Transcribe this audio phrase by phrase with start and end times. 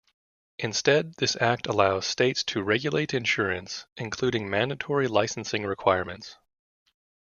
[0.57, 6.37] Instead, this act allowed states to regulate insurance, including mandatory licensing requirements.